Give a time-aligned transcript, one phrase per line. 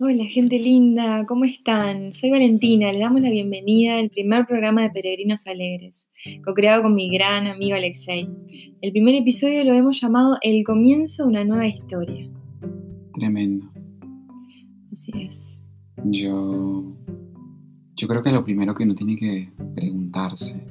[0.00, 2.12] Hola, gente linda, ¿cómo están?
[2.12, 6.06] Soy Valentina, les damos la bienvenida al primer programa de Peregrinos Alegres,
[6.44, 8.28] co-creado con mi gran amigo Alexei.
[8.80, 12.30] El primer episodio lo hemos llamado El comienzo de una nueva historia.
[13.12, 13.72] Tremendo.
[14.92, 15.58] Así es.
[16.04, 16.96] Yo,
[17.96, 20.64] yo creo que lo primero que uno tiene que preguntarse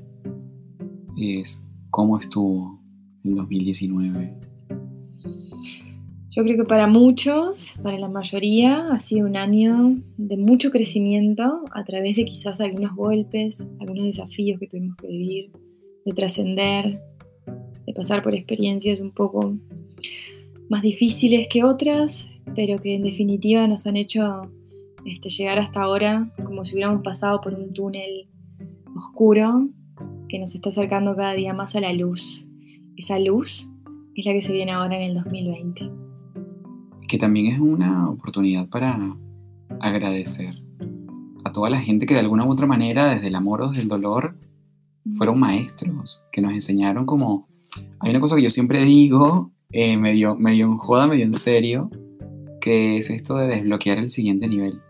[1.18, 2.80] es cómo estuvo
[3.26, 4.38] el 2019.
[6.38, 11.64] Yo creo que para muchos, para la mayoría, ha sido un año de mucho crecimiento
[11.72, 15.52] a través de quizás algunos golpes, algunos desafíos que tuvimos que vivir,
[16.06, 17.02] de trascender,
[17.88, 19.58] de pasar por experiencias un poco
[20.70, 24.52] más difíciles que otras, pero que en definitiva nos han hecho
[25.06, 28.30] este, llegar hasta ahora como si hubiéramos pasado por un túnel
[28.96, 29.70] oscuro
[30.30, 32.48] que nos está acercando cada día más a la luz.
[32.96, 33.72] Esa luz
[34.14, 36.07] es la que se viene ahora en el 2020
[37.08, 39.16] que también es una oportunidad para
[39.80, 40.62] agradecer
[41.46, 43.84] a toda la gente que de alguna u otra manera, desde el amor o desde
[43.84, 44.38] el dolor,
[45.16, 47.48] fueron maestros, que nos enseñaron como...
[48.00, 51.90] Hay una cosa que yo siempre digo, eh, medio, medio en joda, medio en serio,
[52.60, 54.82] que es esto de desbloquear el siguiente nivel.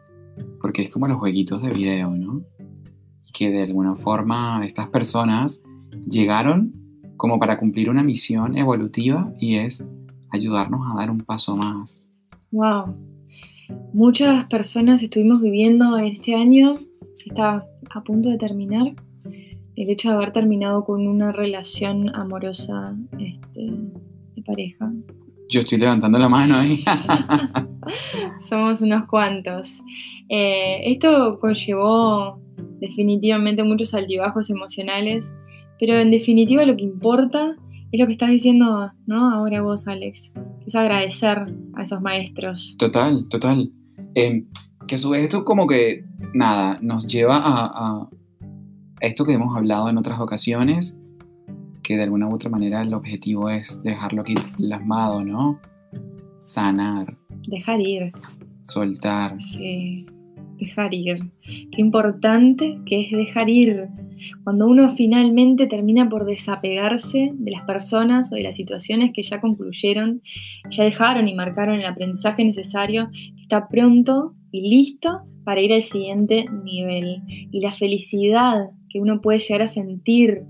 [0.61, 2.41] Porque es como los jueguitos de video, ¿no?
[2.59, 5.63] Y que de alguna forma estas personas
[6.09, 6.73] llegaron
[7.17, 9.87] como para cumplir una misión evolutiva y es
[10.31, 12.11] ayudarnos a dar un paso más.
[12.51, 12.95] Wow.
[13.93, 16.79] Muchas personas estuvimos viviendo este año,
[17.25, 18.93] está a punto de terminar,
[19.75, 23.69] el hecho de haber terminado con una relación amorosa este,
[24.35, 24.91] de pareja.
[25.49, 26.83] Yo estoy levantando la mano ahí.
[28.41, 29.81] Somos unos cuantos.
[30.29, 32.41] Eh, esto conllevó
[32.79, 35.33] definitivamente muchos altibajos emocionales,
[35.79, 37.55] pero en definitiva lo que importa
[37.91, 39.33] es lo que estás diciendo, ¿no?
[39.33, 40.31] Ahora vos, Alex.
[40.65, 42.75] Es agradecer a esos maestros.
[42.77, 43.71] Total, total.
[44.13, 44.45] Em,
[44.87, 46.03] que a su vez esto como que,
[46.33, 48.09] nada, nos lleva a,
[48.99, 50.99] esto que hemos hablado en otras ocasiones,
[51.83, 55.59] que de alguna u otra manera el objetivo es dejarlo aquí plasmado, ¿no?
[56.39, 57.17] Sanar.
[57.47, 58.11] Dejar ir.
[58.63, 59.39] Soltar.
[59.39, 60.05] Sí,
[60.59, 61.31] dejar ir.
[61.41, 63.87] Qué importante que es dejar ir
[64.43, 69.41] cuando uno finalmente termina por desapegarse de las personas o de las situaciones que ya
[69.41, 70.21] concluyeron,
[70.69, 76.45] ya dejaron y marcaron el aprendizaje necesario, está pronto y listo para ir al siguiente
[76.63, 77.23] nivel.
[77.51, 80.43] Y la felicidad que uno puede llegar a sentir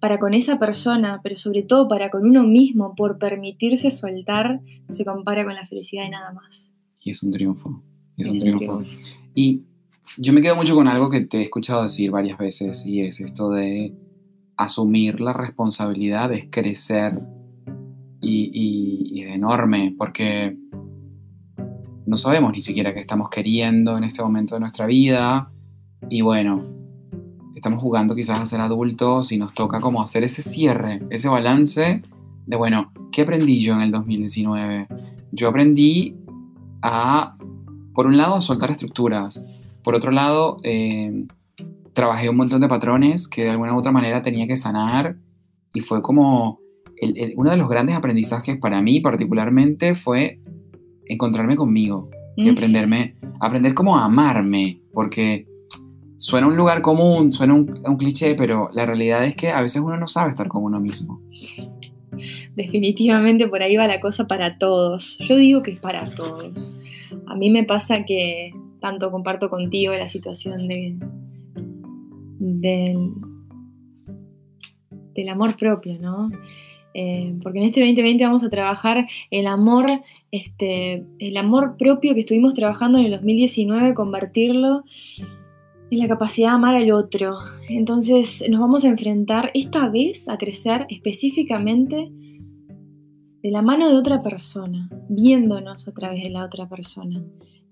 [0.00, 4.94] para con esa persona, pero sobre todo para con uno mismo, por permitirse soltar, no
[4.94, 6.70] se compara con la felicidad de nada más.
[7.02, 7.82] Y es un triunfo,
[8.16, 8.82] es, un, triunfo.
[9.34, 9.62] Y
[10.18, 13.20] yo me quedo mucho con algo que te he escuchado decir varias veces y es
[13.20, 13.94] esto de
[14.56, 17.20] asumir la responsabilidad es crecer
[18.20, 20.56] y, es enorme porque
[22.06, 25.50] no sabemos ni siquiera qué estamos queriendo en este momento de nuestra vida
[26.08, 26.64] y bueno,
[27.54, 32.02] estamos jugando quizás a ser adultos y nos toca como hacer ese cierre, ese balance
[32.46, 34.86] de bueno, ¿qué aprendí yo en el 2019?
[35.32, 36.16] Yo aprendí
[36.82, 37.36] a,
[37.94, 39.46] por un lado, soltar estructuras,
[39.86, 41.26] por otro lado, eh,
[41.92, 45.16] trabajé un montón de patrones que de alguna u otra manera tenía que sanar
[45.72, 46.58] y fue como
[47.36, 50.40] uno de los grandes aprendizajes para mí particularmente fue
[51.04, 55.46] encontrarme conmigo y aprenderme, aprender cómo amarme, porque
[56.16, 59.80] suena un lugar común, suena un, un cliché, pero la realidad es que a veces
[59.80, 61.22] uno no sabe estar con uno mismo.
[62.56, 65.16] Definitivamente por ahí va la cosa para todos.
[65.18, 66.74] Yo digo que es para todos.
[67.28, 68.50] A mí me pasa que
[68.80, 70.96] tanto comparto contigo la situación de,
[75.14, 76.30] del, amor propio, ¿no?
[76.94, 79.86] Eh, porque en este 2020 vamos a trabajar el amor,
[80.30, 84.84] este, el amor propio que estuvimos trabajando en el 2019, convertirlo
[85.90, 87.38] en la capacidad de amar al otro.
[87.68, 92.10] Entonces nos vamos a enfrentar esta vez a crecer específicamente
[93.42, 97.22] de la mano de otra persona, viéndonos a través de la otra persona.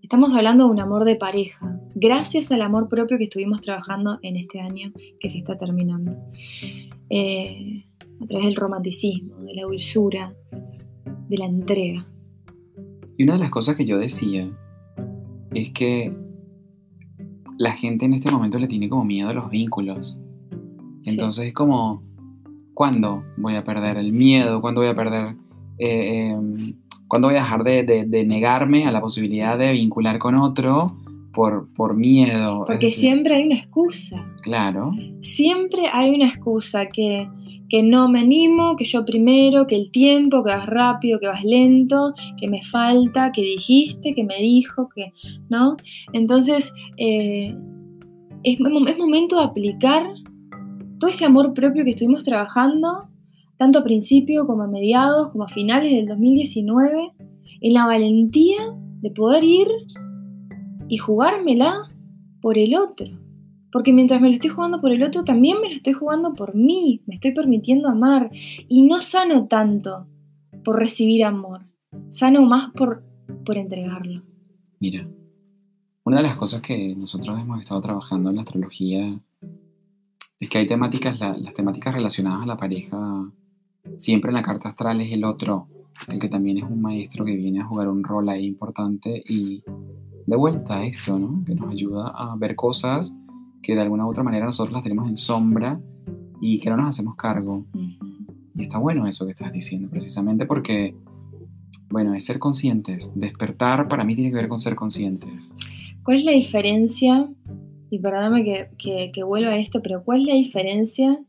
[0.05, 4.37] Estamos hablando de un amor de pareja, gracias al amor propio que estuvimos trabajando en
[4.37, 6.15] este año que se está terminando.
[7.09, 7.87] Eh,
[8.21, 10.35] a través del romanticismo, de la dulzura,
[11.31, 12.06] de la entrega.
[13.17, 14.55] Y una de las cosas que yo decía
[15.55, 16.15] es que
[17.56, 20.21] la gente en este momento le tiene como miedo a los vínculos.
[21.06, 22.03] Entonces es como,
[22.75, 24.61] ¿cuándo voy a perder el miedo?
[24.61, 25.35] ¿Cuándo voy a perder
[25.79, 26.75] eh, em,
[27.09, 30.97] ¿Cuándo voy a dejar de, negarme a la posibilidad de vincular con otro?
[31.35, 32.65] por, por miedo.
[32.67, 34.25] Porque siempre hay una excusa.
[34.43, 34.93] Claro.
[35.21, 37.29] Siempre hay una excusa que,
[37.69, 41.45] que no me animo, que yo primero, que el tiempo, que vas rápido, que vas
[41.45, 45.12] lento, que me falta, que dijiste, que me dijo, que.
[45.51, 45.77] ¿No?
[46.12, 47.55] Entonces, eh,
[48.45, 50.06] es, es momento de aplicar
[50.99, 53.09] todo ese amor propio que estuvimos trabajando,
[53.56, 57.12] tanto a principio como a mediados, como a finales del 2019,
[57.61, 59.69] en la valentía de poder ir
[60.89, 61.87] y jugármela
[62.41, 63.21] por el otro.
[63.71, 66.55] Porque mientras me lo estoy jugando por el otro, también me lo estoy jugando por
[66.55, 68.31] mí, me estoy permitiendo amar.
[68.69, 70.06] Y no sano tanto
[70.65, 71.67] por recibir amor,
[72.09, 73.05] sano más por,
[73.45, 74.23] por entregarlo.
[74.79, 75.09] Mira,
[76.05, 79.21] una de las cosas que nosotros hemos estado trabajando en la astrología
[80.39, 82.97] es que hay temáticas, las temáticas relacionadas a la pareja,
[83.96, 85.69] siempre en la carta astral es el otro,
[86.08, 89.62] el que también es un maestro que viene a jugar un rol ahí importante y
[90.26, 91.44] de vuelta a esto, ¿no?
[91.44, 93.19] Que nos ayuda a ver cosas
[93.62, 95.81] que de alguna u otra manera nosotros las tenemos en sombra
[96.41, 97.64] y que no nos hacemos cargo.
[98.55, 100.96] Y está bueno eso que estás diciendo, precisamente porque,
[101.91, 103.12] bueno, es ser conscientes.
[103.14, 105.55] Despertar para mí tiene que ver con ser conscientes.
[106.05, 107.29] ¿Cuál es la diferencia?
[107.91, 111.20] Y perdóname que, que, que vuelva a esto, pero ¿cuál es la diferencia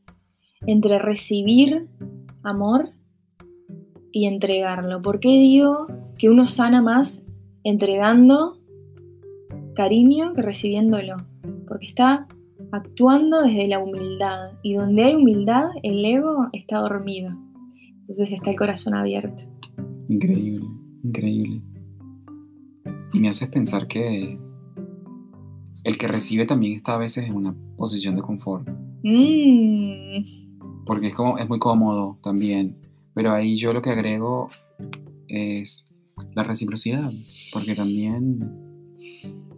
[0.67, 1.88] entre recibir
[2.45, 2.92] amor
[4.12, 5.01] y entregarlo?
[5.01, 5.88] ¿Por qué digo
[6.18, 7.24] que uno sana más
[7.63, 8.59] entregando
[9.75, 11.18] cariño que recibiéndolo,
[11.68, 12.27] porque está
[12.71, 17.31] actuando desde la humildad y donde hay humildad el ego está dormido,
[18.00, 19.44] entonces está el corazón abierto.
[20.09, 20.65] Increíble,
[21.03, 21.62] increíble.
[23.13, 24.39] Y me haces pensar que
[25.83, 28.68] el que recibe también está a veces en una posición de confort.
[29.03, 30.44] Mm.
[30.86, 32.78] Porque es, como, es muy cómodo también.
[33.14, 34.50] Pero ahí yo lo que agrego
[35.28, 35.92] es
[36.34, 37.12] la reciprocidad.
[37.52, 38.40] Porque también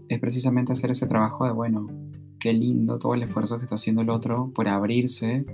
[0.09, 1.87] es precisamente hacer ese trabajo de, bueno,
[2.39, 5.45] qué lindo todo el esfuerzo que está haciendo el otro por abrirse,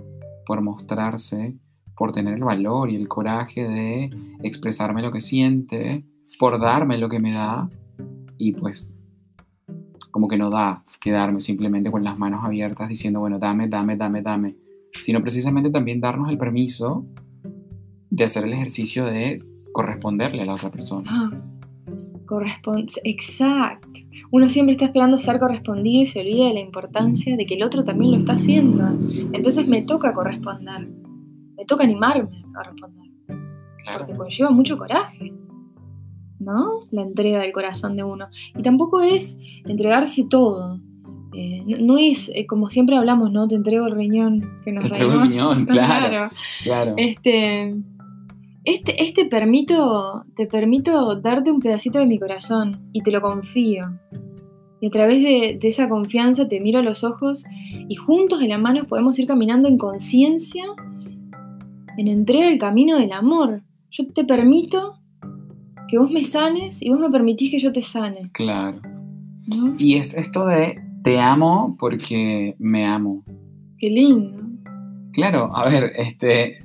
[0.46, 1.58] por mostrarse,
[1.96, 4.10] por tener el valor y el coraje de
[4.44, 6.06] expresarme lo que siente,
[6.40, 7.70] por darme lo que me da
[8.38, 8.98] y pues
[10.12, 14.22] como que no da quedarme simplemente con las manos abiertas diciendo, bueno, dame, dame, dame,
[14.22, 14.56] dame,
[15.00, 17.06] sino precisamente también darnos el permiso
[18.10, 19.40] de hacer el ejercicio de
[19.72, 21.10] corresponderle a la otra persona.
[21.10, 21.32] Ah.
[22.26, 24.00] Corresponde, exacto.
[24.32, 27.64] Uno siempre está esperando ser correspondido y se olvida de la importancia de que el
[27.64, 28.88] otro también lo está haciendo.
[29.34, 30.88] Entonces me toca corresponder.
[31.58, 33.12] Me toca animarme a responder.
[33.98, 35.34] Porque conlleva mucho coraje.
[36.40, 36.88] ¿No?
[36.92, 38.28] La entrega del corazón de uno.
[38.58, 40.80] Y tampoco es entregarse todo.
[41.34, 43.48] Eh, no, es eh, como siempre hablamos, ¿no?
[43.48, 46.30] Te entrego el riñón que nos Te entrego el riñón, claro.
[46.62, 46.94] claro.
[46.98, 47.76] Este,
[48.64, 54.00] este, este permito, te permito darte un pedacito de mi corazón y te lo confío.
[54.80, 57.46] Y a través de, esa confianza te miro a los ojos
[57.88, 60.66] y juntos de la mano podemos ir caminando en conciencia,
[61.98, 63.64] en entrega el camino del amor.
[63.92, 65.00] Yo te permito
[65.88, 68.30] que vos me sanes y vos me permitís que yo te sane.
[68.34, 68.82] Claro.
[69.78, 73.24] Y es esto de te amo porque me amo.
[73.78, 74.42] Qué lindo.
[75.12, 76.60] Claro, a ver, este,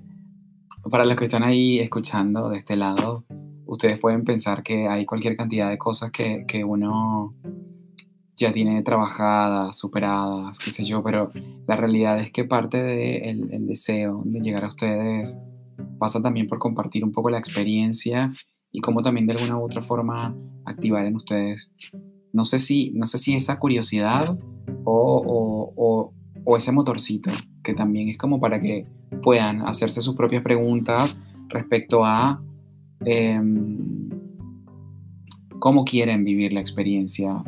[0.90, 3.25] para los que están ahí escuchando de este lado,
[3.67, 7.35] ustedes pueden pensar que hay cualquier cantidad de cosas que, uno
[8.37, 11.31] ya tiene trabajadas, superadas, qué sé yo, pero
[11.67, 15.43] la realidad es que parte del de el deseo de llegar a ustedes
[15.99, 18.33] pasa también por compartir un poco la experiencia
[18.71, 21.75] y cómo también de alguna u otra forma activar en ustedes,
[22.32, 24.38] no sé si, no sé si esa curiosidad
[24.85, 26.12] o,
[26.44, 27.30] o ese motorcito,
[27.62, 28.87] que también es como para que
[29.23, 32.42] puedan hacerse sus propias preguntas respecto a
[33.04, 34.08] em,
[35.58, 37.44] cómo quieren vivir la experiencia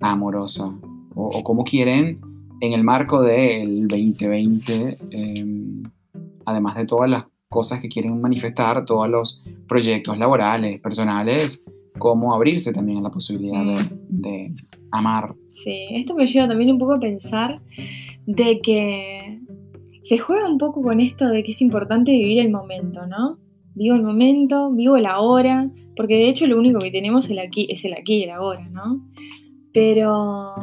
[0.00, 0.78] amorosa
[1.14, 2.20] o, cómo quieren
[2.60, 5.82] en el marco del 2020, em,
[6.46, 11.64] además de todas las cosas que quieren manifestar, todos los proyectos laborales, personales,
[11.98, 14.54] cómo abrirse también a la posibilidad de, de
[14.90, 15.34] amar.
[15.48, 17.60] Sí, esto me lleva también un poco a pensar
[18.26, 19.40] de que
[20.04, 23.38] se juega un poco con esto de que es importante vivir el momento, ¿no?
[23.74, 27.38] Vivo el momento, vivo la hora, porque de hecho lo único que tenemos es el
[27.40, 29.04] aquí, es el aquí y el ahora, ¿no?
[29.72, 30.54] Pero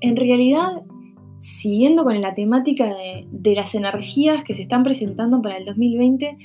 [0.00, 0.82] en realidad,
[1.40, 6.36] siguiendo con la temática de, de las energías que se están presentando para el 2020,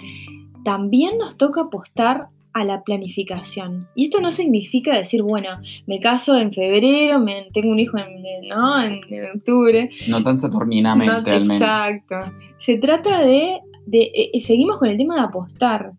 [0.64, 3.88] también nos toca apostar a la planificación.
[3.96, 5.50] Y esto no significa decir, bueno,
[5.86, 8.84] me caso en febrero, me, tengo un hijo en, ¿no?
[8.84, 9.02] en,
[9.36, 9.90] octubre.
[10.08, 12.16] No tan saturninamente, Exacto.
[12.58, 15.94] Se trata de, de eh, eh, seguimos con el tema de apostar.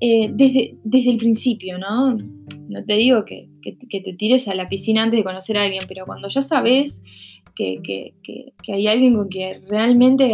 [0.00, 2.16] eh, desde, desde el principio, ¿no?
[2.68, 6.04] No te digo que, te tires a la piscina antes de conocer a alguien, pero
[6.04, 7.02] cuando ya sabes
[7.54, 10.32] que, que hay alguien con que realmente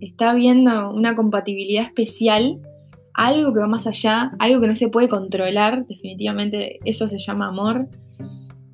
[0.00, 2.60] está habiendo una compatibilidad especial,
[3.14, 7.46] algo que va más allá, algo que no se puede controlar, definitivamente eso se llama
[7.46, 7.88] amor.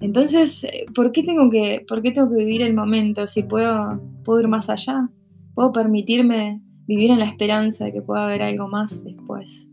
[0.00, 4.00] Entonces, eh, ¿por qué tengo que, por qué tengo que vivir el momento si puedo,
[4.24, 5.10] puedo ir más allá?
[5.54, 9.68] Puedo permitirme vivir en la esperanza de que pueda haber algo más después.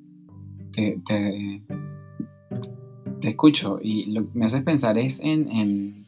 [0.74, 1.64] Te, te,
[3.30, 6.06] escucho y lo que me haces pensar es en,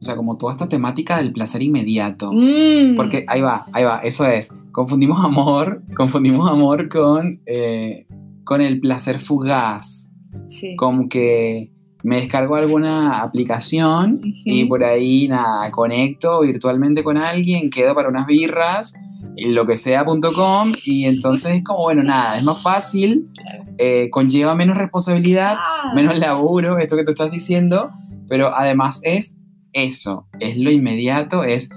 [0.00, 2.32] o sea, como toda esta temática del placer inmediato.
[2.32, 2.96] Mm.
[2.96, 8.06] Porque ahí va, ahí va, eso es, confundimos amor, confundimos amor con, eh,
[8.44, 10.12] con el placer fugaz.
[10.48, 10.76] Sí.
[10.76, 11.72] Como que
[12.04, 18.26] me descargo alguna aplicación y por ahí nada, conecto virtualmente con alguien, quedo para unas
[18.26, 18.92] birras,
[19.38, 23.32] lo que sea.com y entonces es como, bueno, nada, es más fácil,
[23.78, 25.92] eh, conlleva menos responsabilidad, ah.
[25.94, 27.92] menos laburo, esto que tú estás diciendo,
[28.28, 29.38] pero además es
[29.72, 31.70] eso, es lo inmediato, es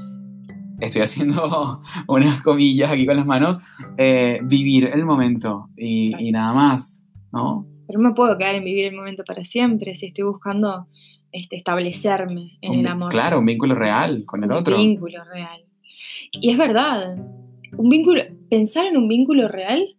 [0.81, 3.61] estoy haciendo unas comillas aquí con las manos,
[3.97, 7.67] eh, vivir el momento y, nada más, ¿no?
[7.87, 10.87] Pero no me puedo quedar en vivir el momento para siempre si estoy buscando
[11.31, 13.09] este, establecerme en el amor.
[13.09, 14.75] Claro, un vínculo real con el otro.
[14.75, 15.63] Un vínculo real.
[16.31, 17.17] Y es verdad,
[17.77, 19.95] un vínculo, pensar en un vínculo real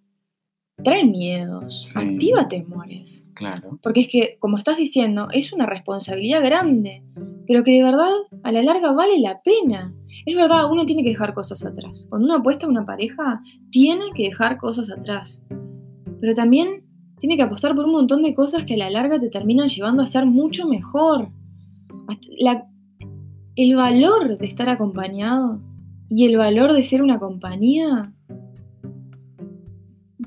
[0.82, 3.26] trae miedos, activa temores.
[3.34, 3.78] Claro.
[3.82, 7.02] Porque es que, como estás diciendo, es una responsabilidad grande,
[7.46, 9.94] pero que de verdad a la larga vale la pena.
[10.26, 12.06] Es verdad, uno tiene que dejar cosas atrás.
[12.10, 15.42] Cuando uno apuesta a una pareja, tiene que dejar cosas atrás.
[16.20, 16.84] Pero también
[17.18, 20.02] tiene que apostar por un montón de cosas que a la larga te terminan llevando
[20.02, 21.28] a ser mucho mejor.
[23.56, 25.60] el valor de estar acompañado
[26.08, 28.12] y el valor de ser una compañía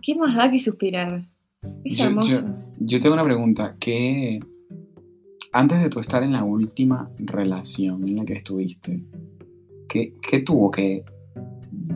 [0.04, 1.28] ¿qué más da que suspirar?
[1.84, 2.46] Es yo, hermoso.
[2.80, 4.40] Yo, tengo una pregunta, ¿qué,
[5.54, 9.06] antes de tú estar en la última relación en la que estuviste,
[9.88, 11.06] ¿qué, tuvo que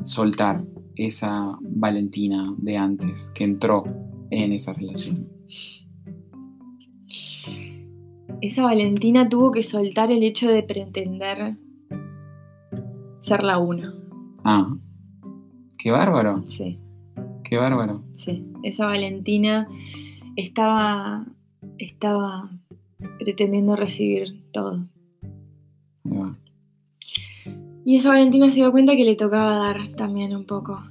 [0.05, 0.63] soltar
[0.95, 3.83] esa Valentina de antes que entró
[4.31, 5.27] en esa relación?
[8.39, 11.57] Esa Valentina tuvo que soltar el hecho de pretender
[13.19, 13.93] ser la una.
[14.43, 14.77] Ah,
[15.77, 16.47] qué bárbaro.
[16.47, 16.79] Sí.
[17.47, 18.03] Qué bárbaro.
[18.13, 19.69] Sí, esa Valentina
[20.35, 21.25] estaba,
[21.77, 22.49] estaba
[23.19, 24.85] pretendiendo recibir todo.
[27.85, 30.83] Y esa Valentina se dio cuenta que le tocaba dar también un poco.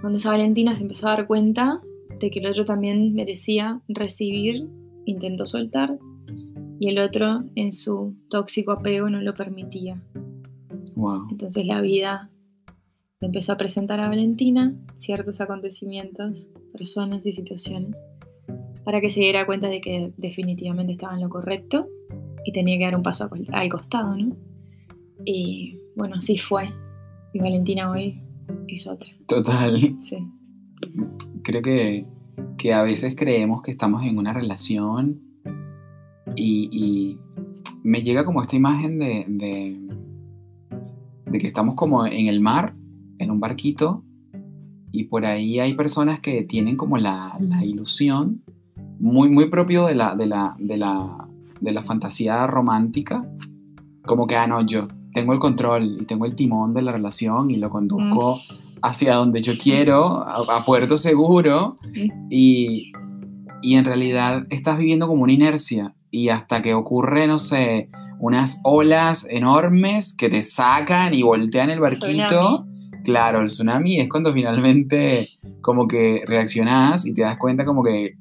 [0.00, 1.80] Cuando esa Valentina se empezó a dar cuenta
[2.20, 4.68] de que el otro también merecía recibir,
[5.04, 5.96] intentó soltar
[6.80, 10.02] y el otro en su tóxico apego no lo permitía.
[10.96, 11.28] Wow.
[11.30, 12.30] Entonces la vida
[13.20, 17.96] empezó a presentar a Valentina ciertos acontecimientos, personas y situaciones,
[18.84, 21.88] para que se diera cuenta de que definitivamente estaba en lo correcto
[22.44, 24.36] y tenía que dar un paso al costado, ¿no?
[25.24, 26.72] Y bueno, así fue.
[27.32, 28.22] Y Valentina hoy
[28.68, 29.08] es otra.
[29.26, 29.96] Total.
[30.00, 30.18] Sí.
[31.42, 32.06] Creo que,
[32.72, 35.22] a veces creemos que estamos en una relación
[36.36, 37.18] y,
[37.82, 39.80] me llega como esta imagen de, de,
[41.30, 42.74] de que estamos como en el mar
[43.18, 44.04] en un barquito
[44.92, 48.42] y por ahí hay personas que tienen como la, ilusión,
[48.98, 51.28] muy, muy propio de la, de, la, de, la,
[51.60, 53.28] de la fantasía romántica,
[54.06, 57.50] como que, ah, no, yo tengo el control y tengo el timón de la relación
[57.50, 58.78] y lo conduzco mm.
[58.82, 61.76] hacia donde yo quiero, a, puerto seguro,
[62.30, 62.92] y,
[63.62, 68.60] y en realidad estás viviendo como una inercia y hasta que ocurre, no sé, unas
[68.62, 72.66] olas enormes que te sacan y voltean el barquito.
[73.06, 75.28] Claro, el tsunami es cuando finalmente
[75.60, 78.16] como que reaccionás y te das cuenta como que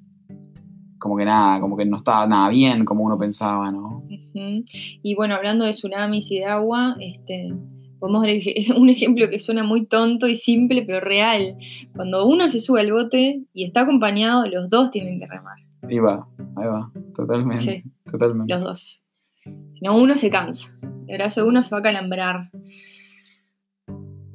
[0.99, 4.03] como que nada, como que no estaba nada bien como uno pensaba, ¿no?
[4.37, 7.51] Y bueno, hablando de tsunamis y de agua, este,
[7.99, 8.39] podemos ver
[8.77, 11.57] un ejemplo que suena muy tonto y simple, pero real.
[11.95, 15.57] Cuando uno se sube al bote y está acompañado, los dos tienen que remar.
[15.81, 16.27] Ahí va,
[16.57, 18.53] ahí va, totalmente, totalmente.
[18.53, 19.03] Los dos.
[19.43, 20.77] Si no, uno se cansa.
[21.07, 22.51] El brazo de uno se va a calambrar.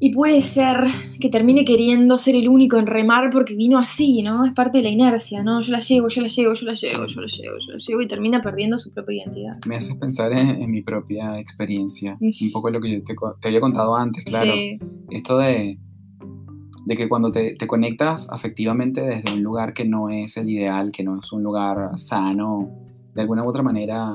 [0.02, 0.78] Y puede ser
[1.20, 4.46] que termine queriendo ser el único en remar porque vino así, ¿no?
[4.46, 5.60] Es parte de la inercia, ¿no?
[5.60, 8.00] Yo la llevo, yo la llevo, yo la llevo, yo la llevo, yo la llevo
[8.00, 9.58] y termina perdiendo su propia identidad.
[9.66, 13.94] Me haces pensar en, mi propia experiencia, un poco lo que te, te había contado
[13.94, 14.50] antes, claro.
[15.10, 15.78] Esto de,
[16.86, 20.92] de que cuando te, te, conectas afectivamente desde un lugar que no es el ideal,
[20.92, 22.70] que no es un lugar sano,
[23.14, 24.14] de alguna u otra manera,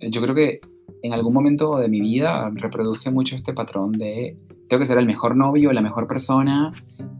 [0.00, 0.60] yo creo que
[1.02, 5.06] en algún momento de mi vida reproduje mucho este patrón de tengo que ser el
[5.06, 6.70] mejor novio, la mejor persona,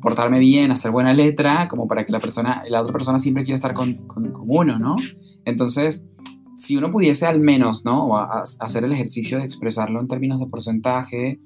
[0.00, 3.56] portarme bien, hacer buena letra, como para que la persona, la otra persona siempre quiera
[3.56, 4.96] estar con, con, uno, ¿no?
[5.44, 6.06] Entonces,
[6.54, 8.16] si uno pudiese al menos, ¿no?
[8.16, 11.38] hacer el ejercicio de expresarlo en términos de porcentaje,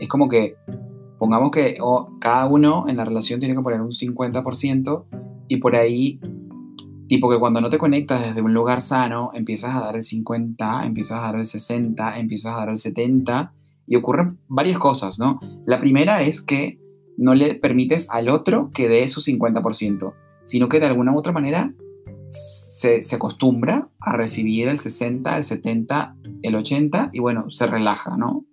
[0.00, 0.56] es como que,
[1.18, 1.78] pongamos que
[2.20, 5.04] cada uno en la relación tiene que poner un 50%
[5.48, 6.20] y por ahí,
[7.08, 10.84] tipo que cuando no te conectas desde un lugar sano, empiezas a dar el 50,
[10.84, 13.52] empiezas a dar el 60, empiezas a dar el 70
[13.86, 15.38] y ocurren varias cosas, ¿no?
[15.64, 16.78] La primera es que
[17.16, 20.14] no le permites al otro que dé su 50%,
[20.44, 21.72] sino que de alguna u otra manera
[22.28, 28.16] se, se, acostumbra a recibir el 60, el 70, el 80 y bueno, se relaja,
[28.16, 28.44] ¿no?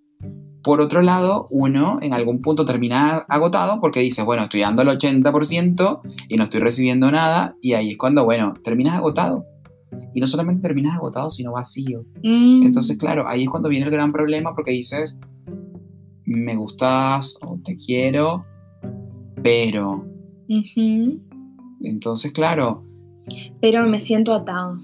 [0.63, 4.87] Por otro lado, uno en algún punto termina agotado porque dice, bueno, estoy dando el
[4.87, 9.45] 80% y no estoy recibiendo nada y ahí es cuando, bueno, terminas agotado.
[10.13, 12.05] Y no solamente terminas agotado, sino vacío.
[12.23, 12.63] Mm.
[12.63, 15.19] Entonces, claro, ahí es cuando viene el gran problema porque dices,
[16.25, 18.45] me gustas o te quiero,
[19.41, 20.07] pero...
[21.81, 22.83] Entonces, claro.
[23.61, 24.77] Pero me siento atado.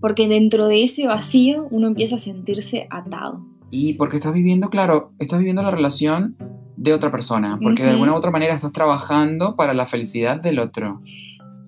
[0.00, 3.44] Porque dentro de ese vacío uno empieza a sentirse atado.
[3.70, 6.36] Y porque estás viviendo, claro, estás viviendo la relación
[6.76, 10.60] de otra persona, porque de alguna u otra manera estás trabajando para la felicidad del
[10.60, 11.00] otro.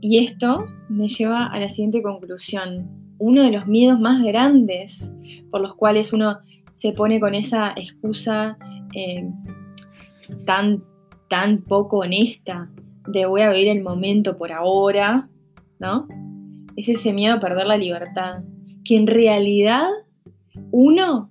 [0.01, 2.89] Y esto me lleva a la siguiente conclusión.
[3.19, 5.13] Uno de los miedos más grandes
[5.51, 6.39] por los cuales uno
[6.75, 8.57] se pone con esa excusa
[8.95, 9.29] eh,
[10.47, 10.83] tan,
[11.29, 12.71] tan poco honesta
[13.07, 15.29] de voy a vivir el momento por ahora,
[15.79, 16.09] ¿no?
[16.77, 18.43] Es ese miedo a perder la libertad.
[18.85, 19.87] Que en realidad
[20.71, 21.31] uno,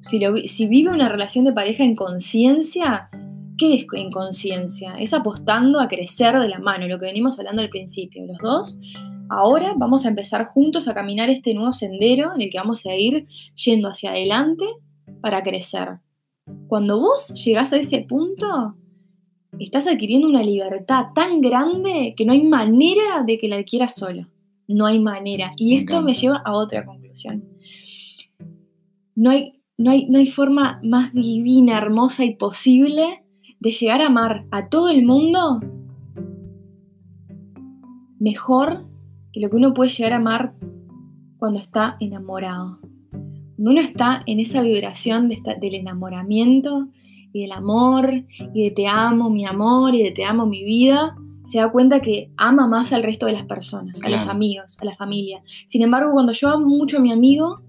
[0.00, 3.08] si, si vive una relación de pareja en conciencia,
[3.62, 4.96] ¿Qué es inconsciencia?
[4.98, 8.26] Es apostando a crecer de la mano, lo que venimos hablando al principio.
[8.26, 8.80] Los dos,
[9.28, 12.96] ahora vamos a empezar juntos a caminar este nuevo sendero en el que vamos a
[12.96, 14.64] ir yendo hacia adelante
[15.20, 16.00] para crecer.
[16.66, 18.74] Cuando vos llegás a ese punto,
[19.60, 24.28] estás adquiriendo una libertad tan grande que no hay manera de que la adquieras solo.
[24.66, 25.52] No hay manera.
[25.56, 27.44] Y esto me lleva a otra conclusión.
[29.14, 33.21] No hay, no hay, no hay forma más divina, hermosa y posible
[33.62, 35.60] de llegar a amar a todo el mundo
[38.18, 38.84] mejor
[39.32, 40.54] que lo que uno puede llegar a amar
[41.38, 42.80] cuando está enamorado.
[42.80, 46.88] Cuando uno está en esa vibración del enamoramiento
[47.32, 51.16] y del amor y de te amo mi amor y de te amo mi vida,
[51.44, 54.84] se da cuenta que ama más al resto de las personas, a los amigos, a
[54.84, 55.40] la familia.
[55.66, 57.62] Sin embargo, cuando yo amo mucho a mi amigo,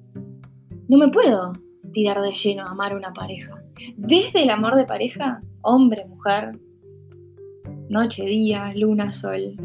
[0.88, 1.53] no me puedo
[1.91, 3.62] tirar de lleno a amar a una pareja.
[3.97, 6.59] Desde el amor de pareja hombre, mujer,
[7.89, 9.55] noche, día, luna, sol,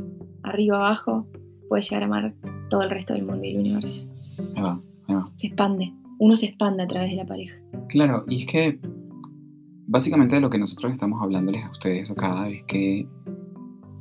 [0.43, 1.27] arriba, abajo,
[1.69, 2.35] puede llegar a amar
[2.71, 4.09] todo el resto del mundo y el universo.
[4.55, 5.25] Ahí va, ahí va.
[5.37, 7.55] Se expande, uno se expande a través de la pareja.
[7.89, 8.81] Claro, y es que
[9.87, 13.09] básicamente de lo que nosotros estamos hablándoles a ustedes acá es que,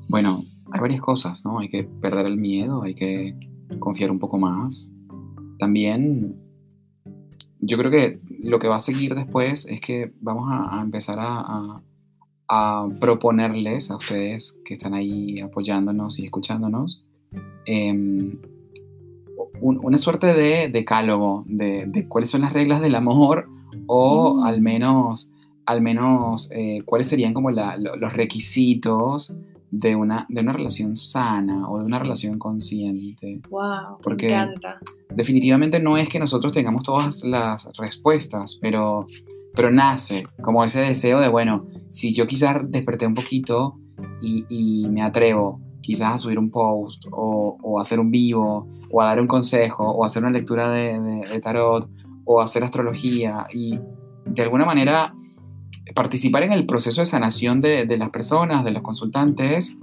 [0.10, 1.60] bueno, hay varias cosas, ¿no?
[1.60, 3.36] Hay que perder el miedo, hay que
[3.80, 4.92] confiar un poco más.
[5.60, 6.36] También
[7.60, 11.82] yo creo que lo que va a seguir después es que vamos a, empezar a,
[13.02, 17.06] proponerles a ustedes que están ahí apoyándonos y escuchándonos
[17.66, 18.38] em,
[19.62, 23.50] una suerte de decálogo de, cuáles son las reglas del amor
[23.88, 24.44] o mm.
[24.44, 25.32] al menos,
[25.66, 29.36] al menos eh, cuáles serían como los requisitos
[29.72, 33.42] de una, de una relación sana o de una relación consciente.
[33.50, 34.80] Wow, Porque me encanta.
[35.14, 39.08] Definitivamente no es que nosotros tengamos todas las respuestas, pero,
[39.54, 43.78] pero nace como ese deseo de, bueno, si yo quizás desperté un poquito
[44.22, 49.06] y, me atrevo quizás a subir un post o, o, hacer un vivo o a
[49.06, 51.90] dar un consejo o hacer una lectura de, de tarot
[52.26, 53.80] o hacer astrología y
[54.26, 55.14] de alguna manera
[55.96, 59.78] participar en el proceso de sanación de, las personas, de los consultantes,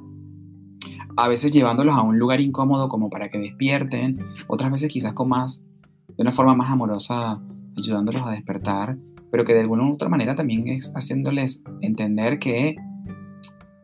[1.16, 5.28] a veces llevándolos a un lugar incómodo como para que despierten, otras veces quizás con
[5.28, 5.64] más,
[6.08, 7.40] de una forma más amorosa,
[7.76, 8.98] ayudándolos a despertar,
[9.30, 12.76] pero que de alguna u otra manera también es haciéndoles entender que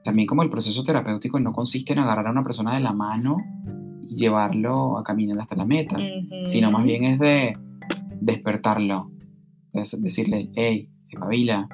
[0.04, 3.36] también como el proceso terapéutico no consiste en agarrar a una persona de la mano
[4.00, 5.98] y llevarlo a caminar hasta la meta,
[6.44, 7.56] sino más bien es de
[8.20, 9.10] despertarlo,
[9.72, 11.68] de decirle, hey, espabila,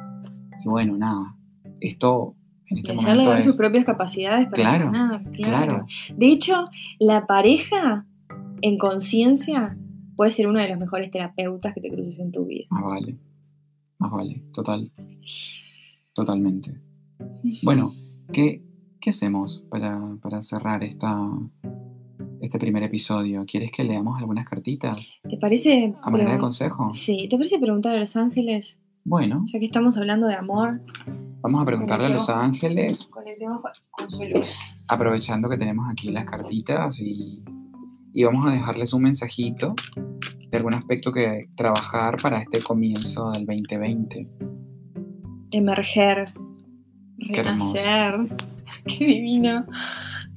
[0.70, 1.36] bueno, nada,
[1.80, 2.34] esto
[2.68, 5.86] en este momento ver sus propias capacidades para claro, claro, claro.
[6.16, 8.06] De hecho, la pareja
[8.62, 9.76] en conciencia
[10.16, 12.66] puede ser uno de los mejores terapeutas que te cruces en tu vida.
[12.70, 13.18] Más vale,
[13.98, 14.90] más vale, total,
[16.12, 16.80] totalmente.
[17.62, 17.92] Bueno,
[18.32, 18.62] ¿qué,
[19.00, 21.16] qué hacemos para, para cerrar esta,
[22.40, 23.44] este primer episodio?
[23.46, 25.14] ¿Quieres que leamos algunas cartitas?
[25.28, 25.94] ¿Te parece?
[26.02, 26.92] ¿A manera de consejo?
[26.92, 30.80] Sí, ¿te parece preguntar a los ángeles Bueno, Ya que estamos hablando de amor,
[31.40, 34.52] vamos a preguntarle a los ángeles, conectemos con- su luz.
[34.88, 37.44] aprovechando que tenemos aquí las cartitas y,
[38.12, 39.76] y vamos a dejarles un mensajito
[40.50, 44.28] de algún aspecto que trabajar para este comienzo del 2020.
[45.52, 46.24] Emerger,
[47.32, 47.74] Qué hermoso.
[47.76, 48.36] renacer.
[48.86, 49.66] Qué divino.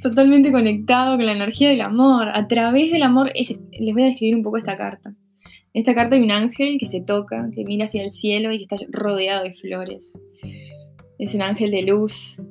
[0.04, 2.30] Totalmente conectado con la energía del amor.
[2.34, 5.14] A través del amor, es- les voy a describir un poco esta carta.
[5.74, 8.58] En esta carta hay un ángel que se toca, que mira hacia el cielo y
[8.58, 10.20] que está rodeado de flores.
[11.20, 12.42] Es un ángel de luz,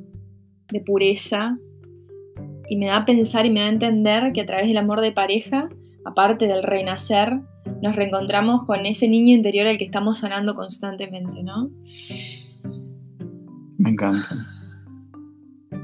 [0.70, 1.58] de pureza,
[2.68, 5.00] y me da a pensar y me da a entender que a través del amor
[5.00, 5.68] de pareja,
[6.04, 7.40] aparte del renacer,
[7.82, 11.70] nos reencontramos con ese niño interior al que estamos sanando constantemente, ¿no?
[13.78, 14.34] Me encanta.
[15.70, 15.78] Me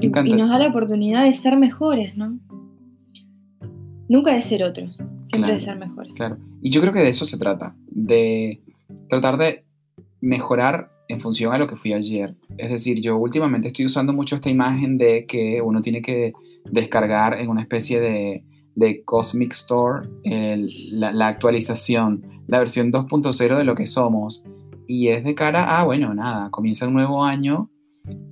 [0.00, 0.30] Y, encanta.
[0.30, 2.38] y nos da la oportunidad de ser mejores, ¿no?
[4.08, 6.14] Nunca de ser otros, siempre Claro, de ser mejores.
[6.14, 6.36] Claro.
[6.64, 8.62] Y yo creo que de eso se trata, de
[9.10, 9.66] tratar de
[10.22, 12.38] mejorar en función a lo que fui ayer.
[12.56, 16.32] Es decir, yo últimamente estoy usando mucho esta imagen de que uno tiene que
[16.70, 18.44] descargar en una especie de,
[18.76, 24.42] de Cosmic Store la, la actualización, la versión 2.0 de lo que somos.
[24.86, 27.70] Y es de cara a, bueno, nada, comienza un nuevo año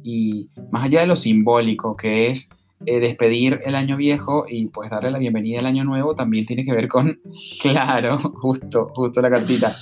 [0.02, 2.48] y más allá de lo simbólico que es
[2.86, 6.64] eh, despedir el año viejo y pues darle la bienvenida al año nuevo, también tiene
[6.64, 7.20] que ver con,
[7.62, 9.74] claro, justo, justo la cartita.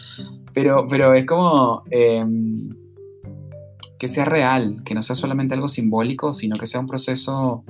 [0.53, 2.71] Pero, pero es como em,
[3.99, 7.65] que sea real, que no sea solamente algo simbólico, sino que sea un proceso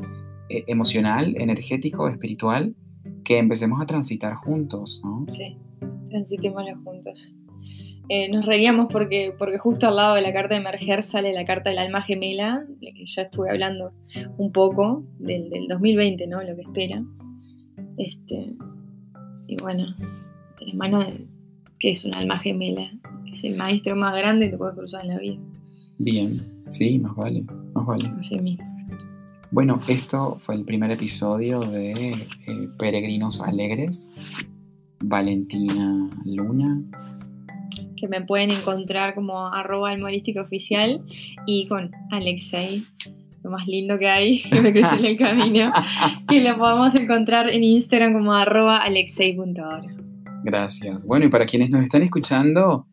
[0.48, 2.74] eh, emocional, energético, espiritual,
[3.24, 5.26] que empecemos a transitar juntos, ¿no?
[5.30, 5.58] Sí,
[6.08, 7.34] transitémoslo juntos.
[8.12, 11.44] Eh, nos reíamos porque, porque justo al lado de la carta de emerger sale la
[11.44, 13.92] carta del alma gemela, de la que ya estuve hablando
[14.36, 16.42] un poco, del, del 2020, ¿no?
[16.42, 17.04] Lo que espera.
[17.98, 18.56] Este,
[19.46, 19.94] y bueno,
[20.58, 21.24] de la mano de
[21.78, 22.90] que es un alma gemela,
[23.30, 25.38] es el maestro más grande que te puedes cruzar en la vida.
[25.98, 27.44] Bien, sí, más vale,
[27.74, 28.10] más vale.
[28.18, 28.64] Así mismo.
[29.52, 34.10] Bueno, esto fue el primer episodio de eh, Peregrinos Alegres.
[35.04, 36.82] Valentina Luna.
[38.00, 41.04] Que me pueden encontrar como arroba almorística oficial
[41.46, 42.84] y con Alexei,
[43.42, 45.70] lo más lindo que hay, que me crucé en el camino,
[46.30, 49.88] y lo podemos encontrar en Instagram como arroba alexei.oro.
[50.42, 51.04] Gracias.
[51.06, 52.86] Bueno, y para quienes nos están escuchando,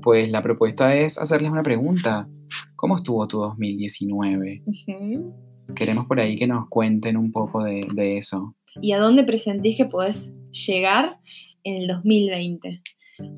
[0.00, 2.28] pues la propuesta es hacerles una pregunta.
[2.76, 4.62] ¿Cómo estuvo tu 2019?
[4.64, 5.34] Ujú.
[5.74, 8.54] Queremos por ahí que nos cuenten un poco de, de eso.
[8.80, 11.18] ¿Y a dónde presentís que podés llegar
[11.64, 12.82] en el 2020?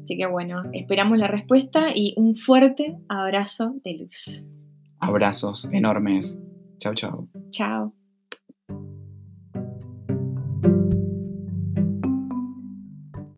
[0.03, 4.45] Así que bueno, esperamos la respuesta y un fuerte abrazo de luz.
[5.01, 6.41] Abrazos enormes.
[6.79, 7.29] Chao, chao.
[7.51, 7.93] Chao.